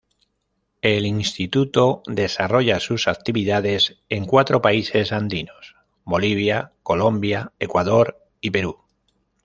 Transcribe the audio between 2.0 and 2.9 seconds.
desarrolla